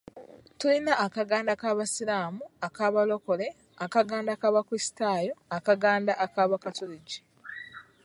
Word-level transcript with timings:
Tulina 0.59 0.93
akaganda 1.05 1.53
k'Abasiraamu, 1.61 2.41
Akabalokole, 2.67 3.47
akaganda 3.85 4.33
k'Abakrisitaayo, 4.41 5.33
akaganda 5.57 6.13
ak'Abakatuliki. 6.25 7.17